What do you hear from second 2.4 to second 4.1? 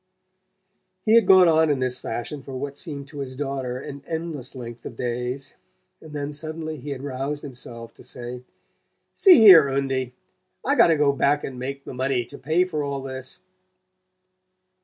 for what seemed to his daughter an